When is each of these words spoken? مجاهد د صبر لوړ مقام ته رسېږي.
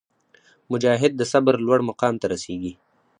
مجاهد 0.71 1.11
د 1.17 1.21
صبر 1.31 1.55
لوړ 1.65 1.79
مقام 1.89 2.13
ته 2.21 2.25
رسېږي. 2.33 2.73